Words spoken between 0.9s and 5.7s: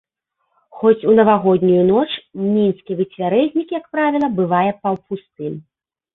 у навагоднюю ноч мінскі выцвярэзнік, як правіла, бывае паўпустым.